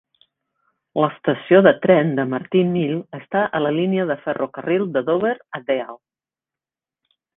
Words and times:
L'estació 1.01 1.59
de 1.67 1.73
tren 1.83 2.15
de 2.19 2.25
Martin 2.31 2.73
Mill 2.77 2.95
està 3.19 3.43
a 3.59 3.61
la 3.67 3.75
línia 3.75 4.07
de 4.13 4.17
ferrocarril 4.25 4.89
de 4.97 5.05
Dover 5.11 5.35
a 5.59 5.63
Deal. 5.69 6.01